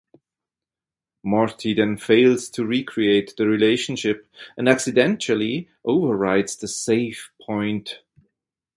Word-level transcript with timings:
Morty 1.21 1.75
then 1.75 1.95
fails 1.95 2.49
to 2.49 2.65
recreate 2.65 3.35
the 3.37 3.45
relationship 3.47 4.27
and 4.57 4.67
accidentally 4.67 5.69
overwrites 5.85 6.59
the 6.59 6.67
save 6.67 7.29
point. 7.39 7.99